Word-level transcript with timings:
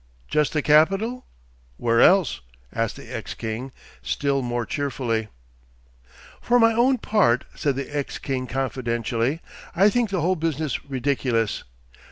'Just 0.27 0.53
the 0.53 0.63
capital?' 0.63 1.27
'Where 1.77 2.01
else?' 2.01 2.41
asked 2.73 2.95
the 2.95 3.15
ex 3.15 3.35
king, 3.35 3.71
still 4.01 4.41
more 4.41 4.65
cheerfully. 4.65 5.27
'For 6.41 6.59
my 6.59 6.73
own 6.73 6.97
part,' 6.97 7.45
said 7.53 7.75
the 7.75 7.95
ex 7.95 8.17
king 8.17 8.47
confidentially, 8.47 9.41
'I 9.75 9.89
think 9.91 10.09
the 10.09 10.21
whole 10.21 10.35
business 10.35 10.83
ridiculous. 10.85 11.65